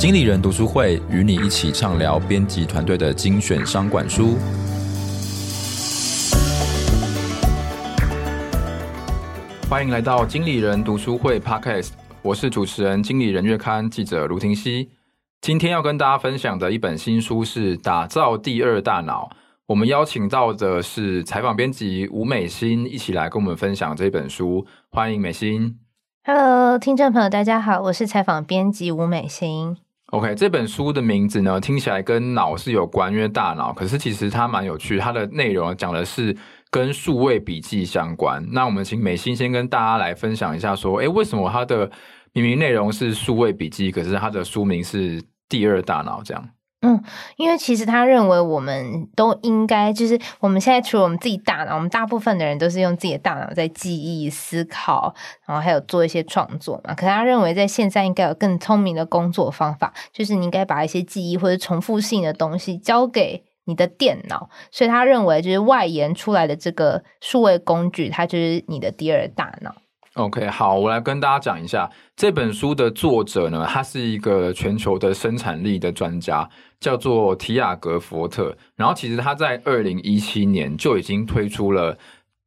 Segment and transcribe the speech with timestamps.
[0.00, 4.34] 经理人读书会与你一起畅聊编辑团队的精选商管书。
[9.68, 11.90] 欢迎来到经理人读书会 Podcast，
[12.22, 14.88] 我是主持人经理人月刊记者卢廷熙。
[15.42, 19.28] 今天要跟大家分享的一本新书是《打造第二大脑》。
[19.66, 24.64] 我们邀请到的是采访编辑吴美欣，一起来跟我们分享这本书。
[24.88, 25.78] 欢迎美欣。
[26.24, 29.76] Hello，听众朋友，大家好，我是采访编辑吴美欣。
[30.10, 33.72] OK，这本书的名字呢，听起来跟脑是有关，因为大脑。
[33.72, 36.36] 可是其实它蛮有趣，它的内容讲的是
[36.68, 38.44] 跟数位笔记相关。
[38.50, 41.88] 那我们请美心先跟大家来分享一下，说，诶，为什么它的
[42.32, 46.48] 明明内容是数位笔记，可是它的书名是第二大脑这样？
[46.82, 47.02] 嗯，
[47.36, 55.14] 因为其实他认为我们都应该，就是我们现在除了我们自己大脑，我们大部分的人都是用自己的大脑在记忆、思考，
[55.46, 56.94] 然后还有做一些创作嘛。
[56.94, 64.48] 可他认为在现在应该有更聪明的工作方法，就是你应该把一些记忆或者重复性的东西交给你的电脑。
[64.70, 69.74] 所以他认为，就是外延出来的这个数位工具，它就是你的第二大脑。
[70.14, 76.48] OK，好，我来跟大家讲一下这本书的作者呢，他是一个全球的生产力的专家，
[76.80, 78.56] 叫做提亚格·佛特。
[78.74, 81.96] 然后，其实他在二零一七年就已经推出了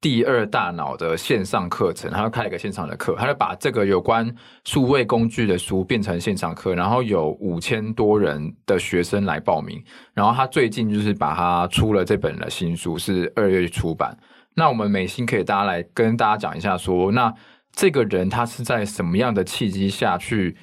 [0.02, 4.30] 第二大脑的线上课程，他开了一个线上的课，他就把这个有关
[4.66, 9.81] 数位工具的书变成线上课，然后有五千多人的学生来报名。
[10.14, 14.17] 然后他最近就是把它出了这本的新书，是二月出版。
[14.56, 17.34] 那我们美心可以大家来跟大家讲一下说，那。
[17.76, 20.56] 这个人他是在什么样的契机下去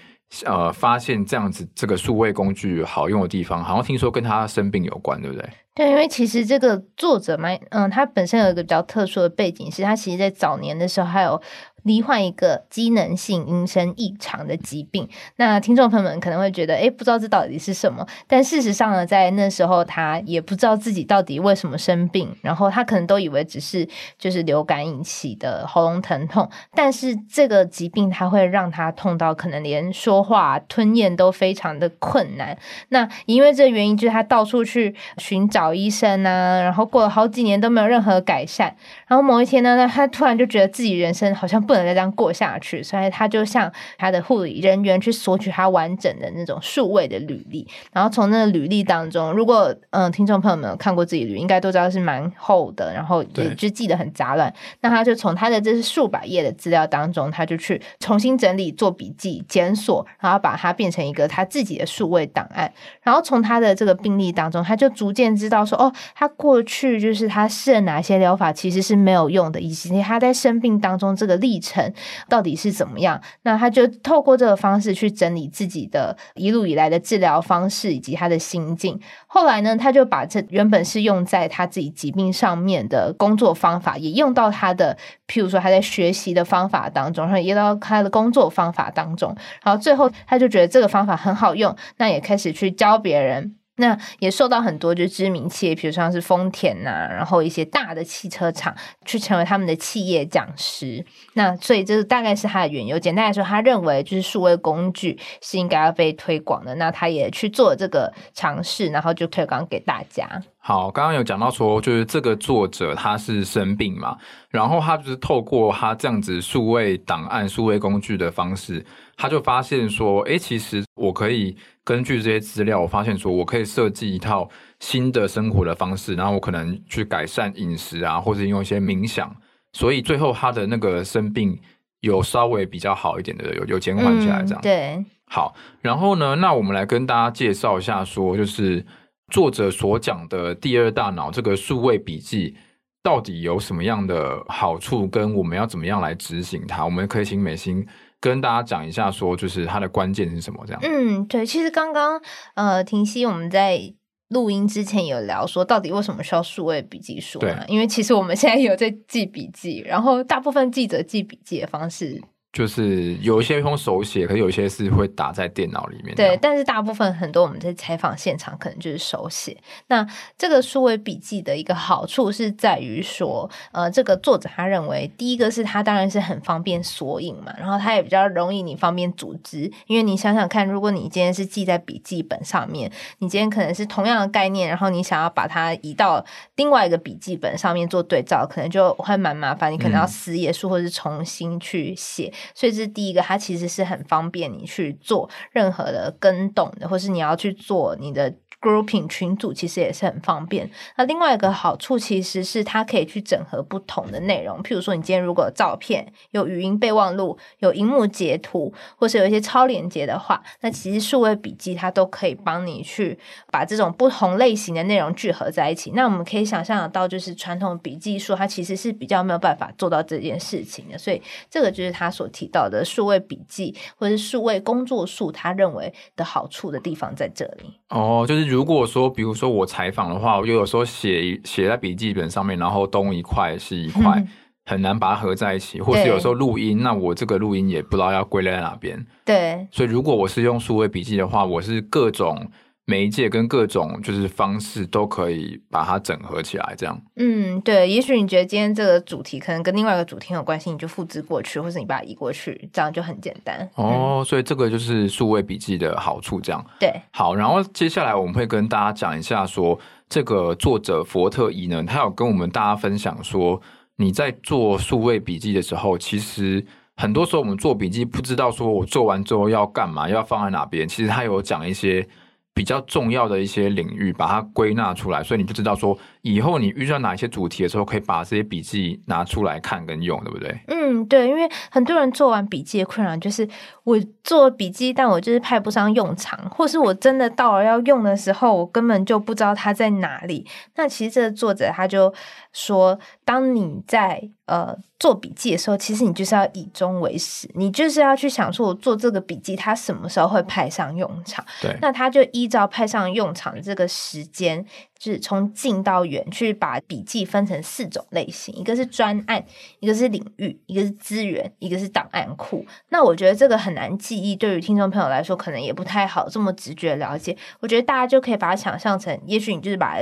[0.44, 3.64] 呃发现这样子这个数位工具好用的地方？
[3.64, 5.44] 好像听说跟他生病有关，对不对？
[5.80, 11.40] 对，因为其实这个作者嘛，嗯，他本身有一个比较特殊的背景，是他其实在早年的时候还有。
[11.84, 18.06] 罹患一个机能性音声异常的疾病，那听众朋友们可能会觉得，诶，不知道这到底是什么？
[18.26, 23.88] 但事实上呢，在那时候他也不知道自己到底为什么生病，然后他可能都以为只是
[24.18, 32.58] 就是流感引起的喉咙疼痛，但是这个疾病它会让他痛到可能连说话、吞咽都非常的困难。
[32.90, 38.74] 那因为这原因，就是他到处去寻找医生啊，然后过了好几年都没有任何改善，
[39.06, 41.60] 然后某一天呢，那他突然就觉得自己人生好像。
[41.60, 54.52] 不能再这样过下去，所以他就向他的护理人员去索取他完整的那种数位的履历，然后从那个履历当中，如果嗯听众朋友们有看过自己履历，应该都知道是蛮厚的，然后也就记得很杂乱。
[54.80, 62.72] 那他就从他的这是数百页的资料当中，他就去重新整理、做笔记、检索，然后把它变成一个他自己的数位档案。
[63.02, 71.92] 然后从他的这个病例当中，他就逐渐知道说，哦，他过去就是他试了哪些疗法其实是没有用的，以及他在生病当中这个历程
[72.28, 73.20] 到底是怎么样？
[73.42, 79.00] 那他就透过这个方式去整理自己的一路以来的治疗方式以及他的心境。
[79.26, 84.96] 后来呢，他就把这原本是用在他自己疾病上面的工作方法，也用到他的，
[85.26, 89.34] 譬如说他在学习的方法当中，然后也到他的工作方法当中。
[89.62, 93.56] 然后最后他就觉得这个方法很好用，那也开始去教别人。
[93.80, 98.72] 那也受到很多就知名企业，比如像是丰田呐、然后一些大的汽车厂
[99.04, 101.04] 去成为他们的企业讲师。
[101.32, 102.98] 那所以这大概是他的缘由。
[102.98, 106.74] 简单来说，他认为就是数位工具是应该要被推广的。
[106.76, 110.28] 那他也去做这个尝试，然后就推广给大家。
[110.62, 114.16] 好，刚刚有讲到说，就是这个作者他是生病嘛，
[114.50, 118.84] 然后他就是透过他这样子数位档案、数位工具的方式，
[119.16, 121.56] 他就发现说，诶，其实我可以。
[121.82, 124.48] 根据这些资料，我发现说，我可以设计一套
[124.78, 129.34] 新的生活的方式，然后我可能去改善饮食啊，或者用一些冥想，
[129.72, 131.58] 所以最后他的那个生病
[131.98, 134.60] 有稍微比较好一点的，有有减缓下来这样。
[134.60, 138.86] 嗯，对，好，然后呢，那我们来跟大家介绍一下，说就是
[139.30, 142.56] 作者所讲的第二大脑这个数位笔记
[143.02, 146.84] 到底有什么样的好处，跟我们要怎么样来执行它？
[146.84, 147.86] 我们可以请美心。
[148.22, 150.62] 跟大家讲一下，说就是它的关键是什么？
[150.66, 150.82] 这样。
[150.84, 152.20] 嗯，对，其实刚刚
[152.54, 153.80] 呃，婷熙我们在
[154.28, 157.64] 录音之前有聊说，到底为什么需要数位笔记书嘛？
[157.66, 162.20] 因为其实我们现在有在记笔记，然后大部分记者记笔记的方式。
[162.52, 166.16] 就是有一些用手写，可是有一些是会打在电脑里面。
[166.16, 169.56] 对，但是大部分很多我们在采访现场可能就是手写。
[169.86, 170.04] 那
[170.36, 186.24] 这个数位笔记的一个好处是在于说，呃，这个作者他认为，第一个是他当然是很方便索引嘛，然后他也比较容易你方便组织，因为你想想看，如果你今天是记在笔记本上面，你今天可能是同样的概念，然后你想要把它移到
[186.56, 192.32] 另外一个笔记本上面做对照，可能就会蛮麻烦，你可能要撕页数或者是重新去写。
[192.54, 198.34] 所以这是第一个，它其实是很方便你去做任何的跟动的，或是你要去做你的。
[198.60, 200.70] Grouping 群组其实也是很方便。
[200.96, 204.62] 那另外一个好处其实是它可以去整合不同的内容。
[204.62, 213.18] 譬如说，你今天如果有照片、有语音备忘录、有荧幕截图，或是有一些超连接的话，那其实数位笔记它都可以帮你去
[213.50, 215.92] 把这种不同类型的内容聚合在一起。
[215.92, 220.98] 那我们可以想象得到，就是传统笔记术它其实是比较没有办法做到这件事情的。
[220.98, 227.80] 所以这个就是他所提到的数位笔记或者是数位工作术，他认为的好处的地方在这里。
[227.88, 228.49] 哦，就是。
[228.50, 234.28] 如果说，比如说我采访的话，我就有时候写写在笔记本上面，然后东一块西一块，嗯，
[234.66, 235.80] 很难把它合在一起。
[235.80, 239.06] 或是有时候录音，那我这个录音也不知道要归类在哪边。
[239.24, 242.50] 对，所以如果我是用数位笔记的话，我是各种。
[242.86, 247.00] 媒介跟各种就是方式都可以把它整合起来，这样。
[247.14, 247.88] 嗯，对。
[247.88, 253.60] 也许你觉得今天这个主题可能跟另外一个主题有关系，你就复制过去，或者你把它移过去，这样就很简单。
[253.76, 256.64] 哦，嗯、所以这个就是数位笔记的好处，这样。
[256.80, 256.92] 对。
[257.12, 263.60] 好，然后接下来我们会跟大家讲一下说，说这个作者佛特伊呢，他有跟我们大家分享说，
[263.98, 270.88] 你在做数位笔记的时候，其实很多时候我们做笔记不知道说我做完之后要干嘛，要放在哪边。
[270.88, 272.08] 其实他有讲一些。
[272.52, 280.60] 比较重要的一些领域，把它归纳出来，所以你就知道说，以后你遇到哪一些主题的时候，可以把这些笔记拿出来看跟用，对不对？
[280.68, 283.48] 嗯，对，因为很多人做完笔记的困扰就是，
[283.84, 290.46] 我做笔记，但我就是派不上用场，或是我真的到了要用的时候，我根本就不知道它在哪里。
[290.76, 292.12] 那其实这个作者他就
[292.52, 294.76] 说，当你在呃。
[295.00, 301.42] 做笔记的时候，其实你就是要以终为始，你就是要去想说，我做这个笔记，它什么时候会派上用场？
[301.62, 304.62] 对，那他就依照派上用场的这个时间，
[305.00, 309.42] 就是从近到远，去把笔记分成四种类型：一个是专案，
[309.80, 312.64] 一个是领域，一个是资源，一个是档案库。
[312.90, 317.36] 那我觉得这个很难记忆，对于听众朋友来说，可能也不太好这么直觉了解。
[317.60, 319.98] 我觉得大家就可以把它想象成，也许你就是把。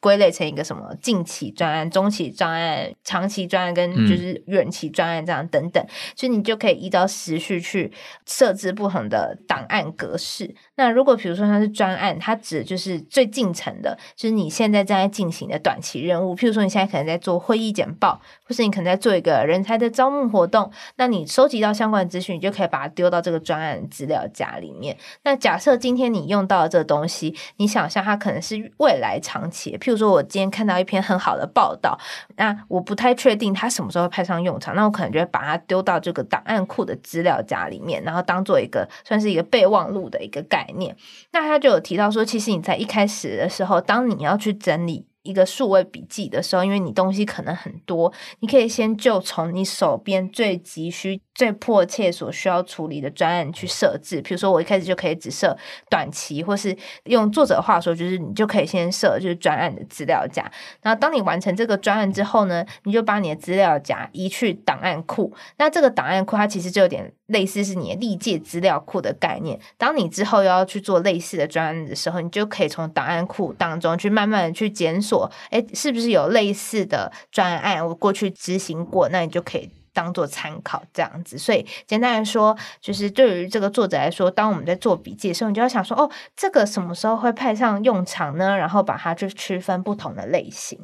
[0.00, 7.90] 归类成一个什么近期专案、中期专案、长期专案跟就是远期专案这样等等，嗯，所以你就可以依照时序去
[8.26, 10.54] 设置不同的档案格式。
[10.76, 16.36] 那如果比如说它是专案，它指的就是最近程的，就是你现在正在进行的短期任务。
[16.36, 24.96] 譬如说你现在可能在做会议简报，或是你可能在做一个人才的招募活动，那你收集到相关的资讯，你就可以把它丢到这个专案资料夹里面。
[25.22, 31.98] 那假设今天你用到的这个东西，你想象它可能是未来长期，譬如说我今天看到一篇很好的报道，
[32.36, 40.96] 那我不太确定它什么时候派上用场，那我可能就会把它丢到这个档案库的资料夹里面，然后当做一个算是一个备忘录的一个概念。
[41.32, 45.06] 那他就有提到说，其实你在一开始的时候，当你要去整理。
[45.26, 54.22] 一个数位笔记的时候，因为你东西可能很多，你可以先就从你手边最急需、最迫切所需要处理的专案去设置。
[54.22, 55.54] 比如说，我一开始就可以只设
[55.90, 56.74] 短期，或是
[57.04, 60.50] 用作者话说，就是你就可以先设就是专案的资料夹。
[60.80, 65.30] 然后，当你完成这个专案之后呢，你就把你的资料夹移去档案库。
[65.58, 69.60] 那这个档案库它其实就有点类似是你的历届资料库的概念。
[69.76, 75.30] 当你之后要去做类似的专案的时候，你就可以从档案库当中去慢慢的去检索。
[75.50, 77.86] 哎，是不是有类似的专案？
[77.86, 81.38] 我过去执行过，那你就可以当做参考这样子。
[81.38, 88.54] 所以简单来说，就是对于这个作者来说，当我们在做笔记的时候，你就要想说，哦，这个什么时候会派上用场呢？
[88.54, 90.78] 然后把它去区分不同的类型。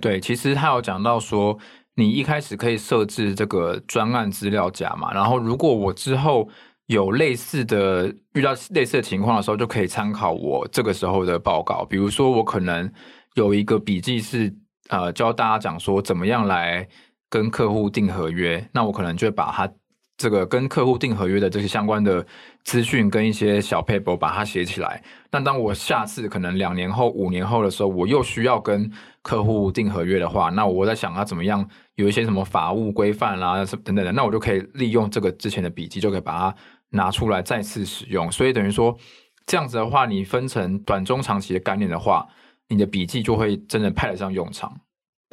[0.00, 1.56] 对，其实他有讲到说，
[1.94, 6.48] 你一开始可以设置这个专案资料夹嘛，然后如果我之后
[6.86, 11.84] 有类似的遇到类似的情况的时候，就可以参考我这个时候的报告。
[11.84, 12.92] 比如说，我可能。
[13.36, 14.50] 有一个笔记是
[14.88, 16.88] 呃教大家讲说怎么样来
[17.36, 19.70] 跟客户订合约，那我可能就会把它
[20.16, 22.26] 这个跟客户订合约的这些相关的
[22.64, 25.02] 资讯跟一些小 paper 把它写起来。
[25.30, 28.90] 那当我下次可能两年后、五年后的时候，我又需要跟
[29.20, 36.56] 客户订合约的话，那我在想他怎么样有一些什么法务规范啦等等的，那我就可以利用这个之前的笔记，就可以把它
[36.88, 38.32] 拿出来再次使用。
[38.32, 38.96] 所以等于说
[39.44, 42.26] 这样子的话，你分成短中长期的概念的话。
[42.68, 44.76] 你的笔记就会真的派得上用场。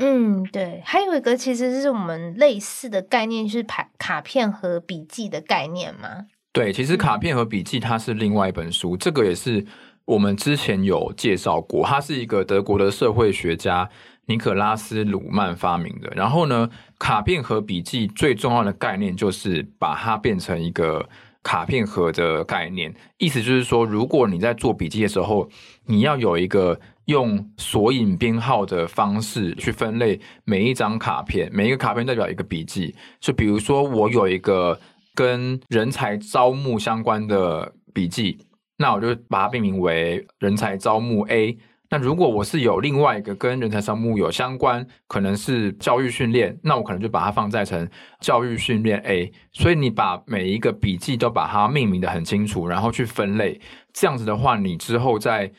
[0.06, 6.26] 嗯，对，还有一个其实是我们类似的概念，就是卡卡片和笔记的概念嘛。
[6.52, 9.66] 对，其实卡片和笔记它是另外一本书，这个也是
[10.04, 13.90] 我们之前有介绍过，它是一个德国的社会学家
[14.26, 16.12] 尼可拉斯鲁曼发明的。
[16.14, 16.70] 然后呢，
[17.00, 21.08] 卡片和笔记最重要的概念就是把它变成一个。
[21.46, 25.50] 卡片盒的概念，意思就是说，如果你在做笔记的时候，
[25.88, 32.96] 你要有一个用索引编号的方式去分类每一张卡片，每一个卡片代表一个笔记。
[33.20, 34.80] 就比如说，我有一个
[35.14, 38.38] 跟人才招募相关的笔记，
[38.78, 41.58] 那我就把它命名为人才招募 A。
[41.90, 47.88] 那如果我是有另外一个跟人才招募有相关，可能是教育训练，那我可能就把它放在成
[48.20, 49.32] 教育训练 A。
[49.52, 53.62] 所以你把每一个笔记都把它命名得很清楚，然后去分类，
[53.94, 55.52] 这样子的话，你之后在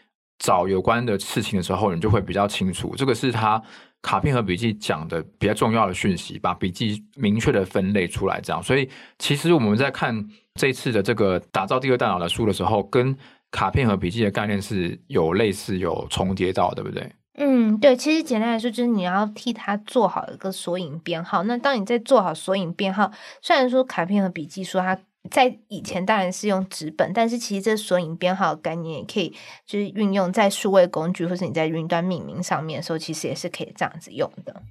[0.45, 2.95] 找有关的事情的时候，你就会比较清楚。
[2.99, 3.61] 这个是他
[4.03, 8.63] 卡片和笔记讲的比较重要的讯息，把笔记明确的分类出来，这样。
[8.63, 8.87] 所以
[9.19, 13.17] 其实我们在看这次的这个打造第二大脑的书的时候，跟
[13.51, 17.11] 卡片和笔记的概念是有类似、有重叠到，对不对？
[17.39, 17.97] 嗯，对。
[17.97, 21.43] 其实简单来说，就是你要替他做好一个索引编号。
[21.45, 23.11] 那当你在做好索引编号，
[23.41, 24.99] 虽然说卡片和笔记说它
[25.31, 29.35] 在以前当然是用纸本，但是其实这索引编号的概念也可以
[29.67, 34.63] 就是运用在数位工具或是你在云端命名上面的时候，其实也是可以这样子用的。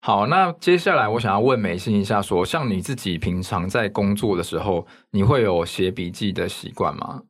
[0.00, 7.22] 好，那接下来我想要问美欣一下说，说像你自己平常在工作的时候，你会有写笔记的习惯吗？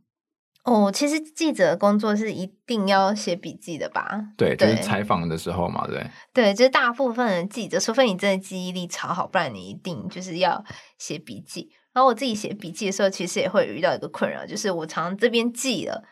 [0.65, 4.29] 哦，其实记者的工作是一定要写笔记的吧？
[4.39, 6.07] 对，就是采访的时候嘛，对。
[6.33, 10.65] 对，就是大部分的记者，除非你真的记忆力超好，不然你一定就是要
[10.97, 11.73] 写笔记。
[11.93, 16.03] 然后我自己写笔记的时候，其实也会遇到一个困扰，就是我常常这边记了。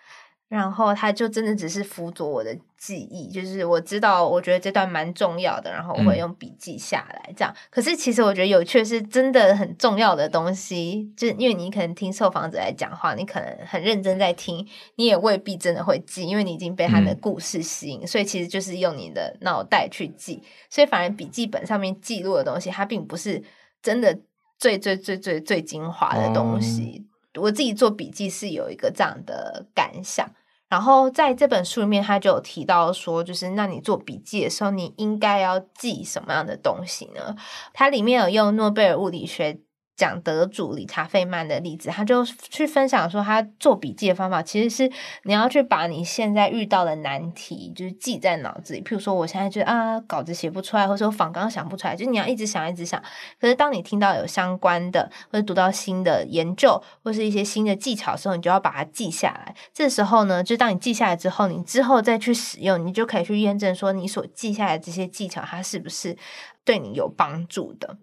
[0.49, 7.54] 然后他就真的只是辅佐我的记忆，就是我知道，我觉得这段蛮重要的，然后我会用笔记下来这样。
[7.54, 20.42] 嗯、可是其实我觉得有趣的是，真的很重要的东西，就因为你可能听受访者来讲话，你可能很认真在听，你也未必真的会记，因为你已经被他的故事吸引，嗯、所以其实就是用你的脑袋去记。
[20.68, 23.40] 所以反而笔记本上面记录的东西，它并不是
[23.80, 24.18] 真的
[24.61, 27.05] 最最最最最精华的东西。
[27.35, 30.31] 哦、我自己做笔记是有一个这样的感想。
[30.69, 37.35] 然后在这本书里面，他就有提到说，就是那你做笔记的时候，你应该要记什么样的东西呢？
[37.73, 39.59] 它里面有用诺贝尔物理学
[40.00, 44.90] 讲得主理查费曼的例子，他就去分享说，他做笔记的方法其实是
[45.25, 48.80] 你要去把你现在遇到的难题，就是记在脑子里。
[48.83, 52.99] 譬如说，我现在觉得啊，稿子写不出来，或者说仿纲想不出来，就你要一直想，一直想。
[53.38, 59.54] 可是当你听到有相关的，或者读到新的研究，或是一些新的技巧的时候，你就要把它记下来。
[59.75, 66.16] 这时候呢，就当你记下来之后，你之后再去使用，你就可以去验证说，你所记下来的这些技巧，它是不是
[66.64, 67.99] 对你有帮助的。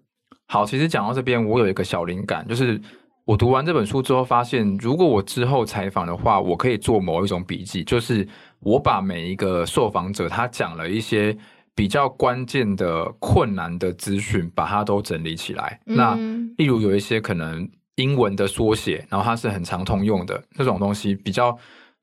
[0.50, 2.80] 好，其实讲到这边，我有一个小灵感，就是
[3.26, 8.26] 我读完这本书之后，发现如果我之后采访的话，我可以做某一种笔记，就是
[8.60, 11.36] 我把每一个受访者他讲了一些
[11.74, 15.78] 比较关键的困难的资讯，把它都整理起来。
[15.84, 16.14] 嗯、那
[16.56, 21.54] 例如有一些可能英文的缩写，然后它是很常通用的这种东西，比较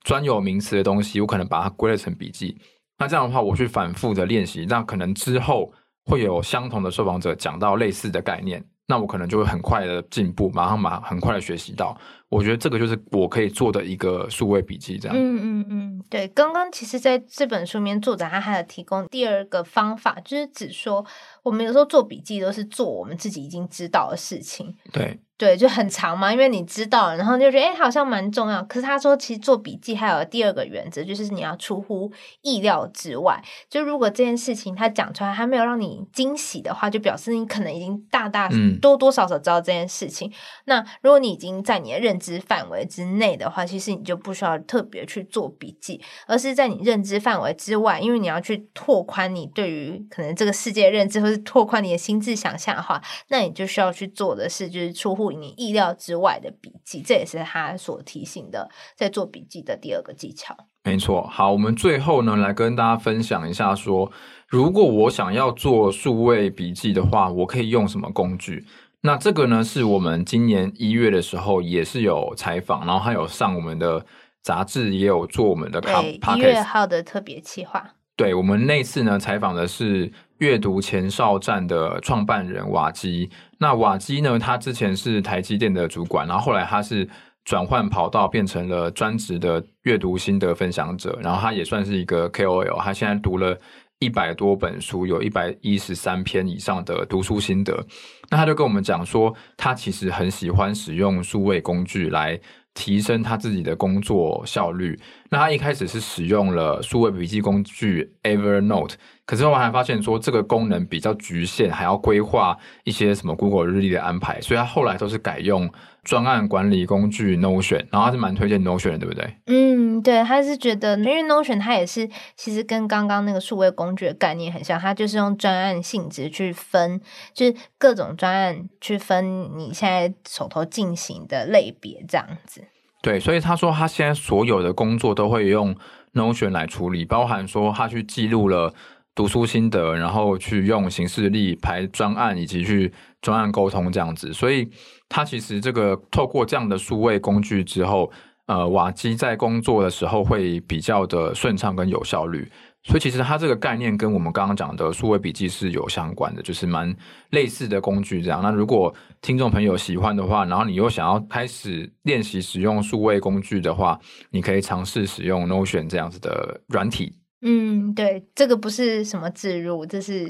[0.03, 2.55] 专有名词的东西，我可能把它归类成笔记。
[2.99, 5.73] 那这样的话，我去反复的练习，那可能之后。
[6.05, 11.97] 会有相同的受访者讲到类似的概念，那我可能就会很快的进步，马上马很快的学习到。
[12.29, 15.15] 我觉得这个就是我可以做的一个数位笔记，这样。
[15.17, 16.27] 嗯嗯嗯，对。
[16.29, 21.05] 刚刚其实在这本书里面，作者他还有提供第二个方法，就是指说
[21.43, 24.75] 我们有时候做笔记都是做我们自己已经知道的事情。
[24.91, 25.17] 对。
[25.37, 28.63] 对，就很长嘛，因为你知道，然后就觉得哎，好像蛮重要。
[28.63, 32.09] 可是他说，其实做笔记还有第二个原则，就是你要出乎
[32.41, 33.43] 意料之外。
[33.69, 38.49] 就如果这件事情他讲出来，他没有让你惊喜的话，就表示你可能已经大大
[38.81, 40.29] 多多少少知道这件事情。
[40.29, 40.33] 嗯、
[40.65, 60.55] 那如果你已经在你的认知范围之内的话，其实你就不需要特别去做笔记，而是在你认知范围之外，因为你要去拓宽你对于可能这个世界认知，或是拓宽你的心智想象的话，那你就需要去做的事，就是出乎你意料之外的笔记，这也是他所提醒的，在做笔记的第二个技巧。
[60.83, 64.11] 没错，好，我们最后呢，来跟大家分享一下说，说
[64.47, 68.65] 如果我想要做数位笔记的话，我可以用什么工具？
[69.01, 74.05] 那这个呢，是我们今年一月的时候也是有采访，然后还有上我们的
[74.43, 77.94] 杂志，也有做我们的卡对一月号的特别企划。
[78.17, 83.29] 对，我们那次呢，采访的是阅读前哨站的创办人瓦基。
[83.59, 87.07] 那瓦基呢，他之前是台积电的主管，然后后来他是
[87.43, 91.19] 转换跑道，变成了专职的阅读心得分享者。
[91.21, 93.59] 然后他也算是一个 KOL，他现在读了
[93.99, 97.85] 一百多本书，有一百一十三篇以上的读书心得。
[98.29, 102.39] 那他就跟我们讲说，他其实很喜欢使用数位工具来
[102.73, 104.97] 提升他自己的工作效率。
[105.35, 108.93] 那他一开始是使用了数位笔记工具 Evernote，
[109.25, 115.69] 可是后来还发现说这个功能比较局限，还要规划一些什么 Google 日历的安排，所以他后来都是改用
[116.05, 119.35] 专案管理工具 Notion，然后他是蛮推荐 Notion 的，对不对？
[119.47, 127.01] 嗯，对，他是觉得因为 Notion 它也是其实跟刚刚那个数位工具的概念很像，它就是用专案性质去分，
[127.33, 132.63] 就是各种专案去分你现在手头进行的类别这样子。
[133.05, 135.75] 对，所以他说他现在所有的工作都会用
[136.15, 138.73] Notion 来处理，包含说他去记录了
[139.13, 144.33] 读书心得，然后去用行事历排专案，以及去专案沟通这样子。
[144.33, 144.67] 所以
[145.07, 148.11] 他其实这个透过这样的数位工具之后，
[148.47, 152.51] 呃，瓦基在工作的时候会比较的顺畅跟有效率。
[152.85, 156.95] 所以其实它这个概念跟我们刚刚讲的数位笔记是有相关的，就是蛮
[157.31, 158.41] 类似的工具这样。
[158.43, 163.99] 那如果听众朋友喜欢的话，然后你又想要开始练习使用数位工具的话，
[164.29, 167.13] 你可以尝试使用 Notion 这样子的软体。
[167.41, 170.29] 嗯，对，这个不是什么置入，这是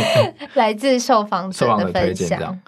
[0.54, 2.58] 来自受访者的分享。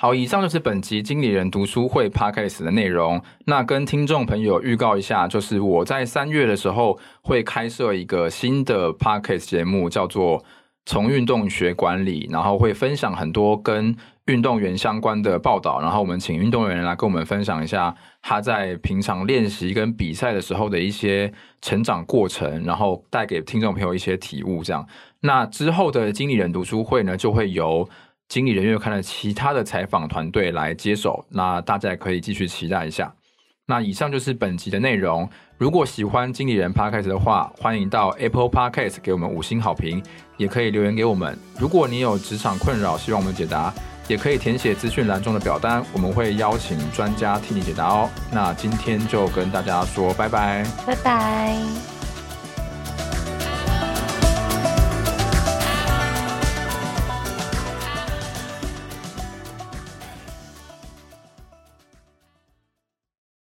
[0.00, 3.20] 好，以上就是本集经理人读书会 Podcast 的内容。
[3.46, 10.38] 那跟听众朋友预告一下，就是我在三月的时候会开设一个新的 Podcast 节目，叫做
[10.86, 15.80] 《从运动学管理》，然后会分享很多跟运动员相关的报道。
[15.80, 24.62] 然后我们请运动员来跟我们分享一下他在平常练习跟比赛的时候的一些成长过程，然后带给听众朋友一些体悟。
[24.62, 24.86] 这样，
[25.22, 27.88] 那之后的经理人读书会呢，就会由
[28.28, 33.12] 经理人又看了其他的采访团队来接手，那大家也可以继续期待一下。
[33.66, 35.28] 那以上就是本集的内容。
[35.58, 40.02] 如果喜欢经理人 Podcast 的话，欢迎到 Apple Podcast 给我们五星好评，
[40.36, 41.36] 也可以留言给我们。
[41.58, 43.74] 如果你有职场困扰，希望我们解答，
[44.08, 48.08] 也可以填写资讯栏中的表单，我们会邀请专家替你解答哦。
[48.32, 51.97] 那今天就跟大家说拜拜，拜拜。